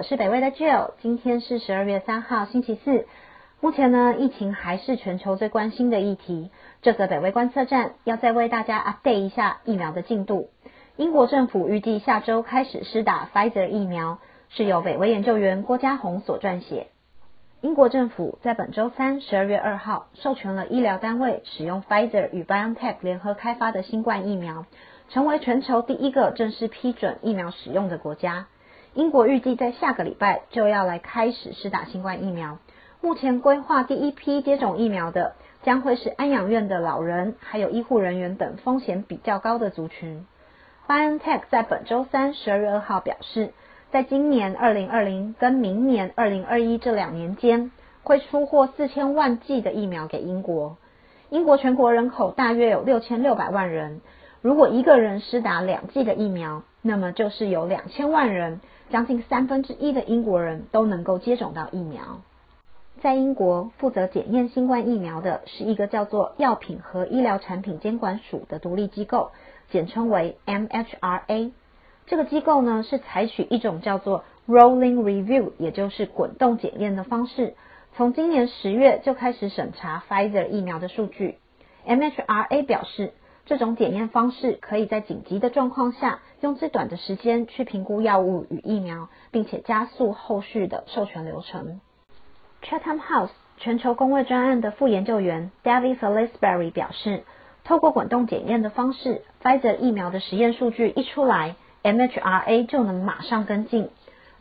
[0.00, 0.92] 我是北威的 Jill。
[1.02, 3.06] 今天是十二月三号，星期四。
[3.60, 6.50] 目前呢，疫情还是全球最关心的议题。
[6.80, 10.48] 这则北威观测站要再为大家 update 一下疫苗的进度。
[10.96, 16.86] 英国政府预计下周开始施打 Pfizer 疫苗，是由北威研究员郭家宏所撰写。
[17.60, 24.64] 英国政府在本周三，十二月二号，授权了医疗单位使用 Pfizer 与 BioNTech 联合开发的新冠疫苗，
[25.10, 28.46] 成为全球第一个正式批准疫苗使用的国家。
[28.94, 32.58] 英国预计在下个礼拜就要来开始施打新冠疫苗。
[33.00, 40.26] 目前规划第一批接种疫苗的，将会是安养院的老人，还有医护人员等风险比较高的族群。
[40.88, 43.52] BioNTech 在本周三，十二月二号表示。
[43.92, 47.72] 在今年二零二零跟明年二零二一这两年间，
[48.04, 50.76] 会出货四千万剂的疫苗给英国。
[51.28, 54.00] 英国全国人口大约有六千六百万人，
[54.42, 62.22] 如果一个人施打两剂的疫苗，那么就是有两千万人，将近三分之一的英国人都能够接种到疫苗。
[63.02, 69.30] 在英国负责检验新冠疫苗的是一个叫做药品和医疗产品监管署的独立机构，
[69.70, 71.52] 简称为 MHRA。
[72.06, 77.54] 这个机构呢是采取一种叫做 rolling review，也就是滚动检验的方式，
[77.94, 81.36] 从今年十月就开始审查 Pfizer 疫苗的数据。
[81.86, 83.12] MHRA 表示，
[83.50, 91.80] 这种检验方式可以在紧急的状况下，用最短的时间去评估药物与疫苗，并且加速后续的授权流程。
[92.62, 97.24] Chatham House 全球工位专案的副研究员 David Salisbury 表示，
[97.64, 101.56] 透过滚动检验的方式，Pfizer 疫苗的实验数据一出来。
[101.82, 103.90] MHRA 就能马上跟进。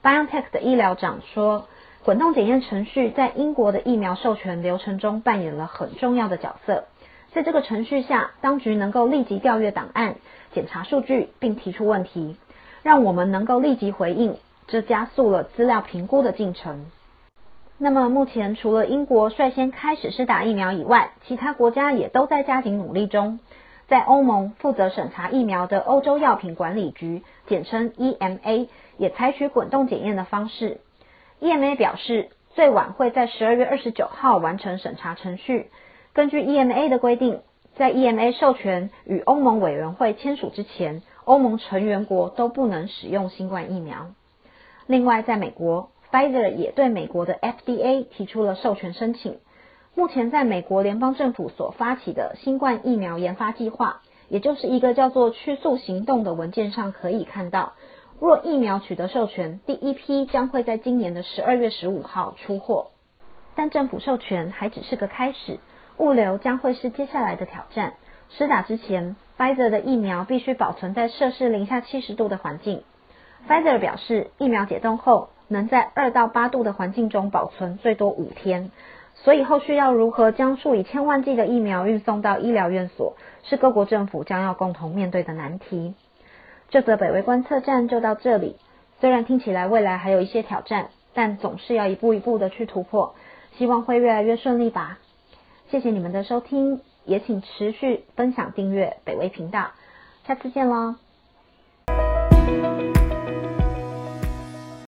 [0.03, 1.65] BioNTech 的医疗长说，
[2.05, 6.83] 滚动检验程序在英国的疫苗授权流程中扮演了很重要的角色。
[7.31, 10.15] 在这个程序下，当局能够立即调阅档案、
[10.51, 12.35] 检查数据，并提出问题，
[12.81, 14.35] 让我们能够立即回应，
[14.67, 16.87] 这加速了资料评估的进程。
[17.77, 23.39] 那么，目前除了英国率先开始施打疫苗以外，其他国家也都在加紧努力中。
[23.87, 28.67] 在欧盟负责审查疫苗的欧洲药品管理局，简称 EMA，
[28.97, 30.81] 也采取滚动检验的方式。
[31.39, 35.71] EMA 表示，最晚会在十二月二十九号完成审查程序。
[36.13, 37.41] 根据 EMA 的规定，
[37.75, 44.07] 在 EMA 授权与欧盟委员会签署之前，欧盟成员国都不能使用新冠疫苗。
[44.87, 49.37] 另外，在美国，Pfizer 也对美国的 FDA 提出了授权申请。
[49.93, 57.73] 目前，在美国联邦政府所发起的新冠疫苗研发计划，也就是一个叫做“趋速行动”的文件上可以看到，
[58.19, 62.87] 若疫苗取得授权，第一批将会在今年的十二月十五号出货。
[63.55, 65.59] 但政府授权还只是个开始，
[65.99, 67.93] 物流将会是接下来的挑战。
[68.29, 72.83] 施打之前，Pfizer 的疫苗必须保存在摄氏零下七十度的环境。
[73.47, 78.71] Pfizer 表示，疫苗解冻后能在二到八度的环境中保存最多五天。
[79.15, 85.93] 所以，后续要如何将数以千万计的疫苗运送到医疗院所，是各国政府将要共同面对的难题。
[86.69, 88.55] 这则北威观测站就到这里。
[89.01, 93.15] 虽然听起来未来还有一些挑战，但总是要一步一步的去突破，
[93.57, 94.99] 希望会越来越顺利吧。
[95.69, 99.71] 谢谢你们的收听，也请持续分享订阅北威频道。
[100.25, 100.95] 下次见喽。